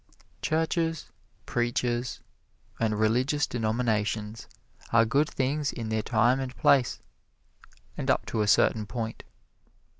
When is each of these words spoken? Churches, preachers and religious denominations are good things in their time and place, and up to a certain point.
Churches, 0.41 1.11
preachers 1.45 2.21
and 2.79 2.99
religious 2.99 3.45
denominations 3.45 4.47
are 4.91 5.05
good 5.05 5.29
things 5.29 5.71
in 5.71 5.89
their 5.89 6.01
time 6.01 6.39
and 6.39 6.57
place, 6.57 6.97
and 7.95 8.09
up 8.09 8.25
to 8.25 8.41
a 8.41 8.47
certain 8.47 8.87
point. 8.87 9.23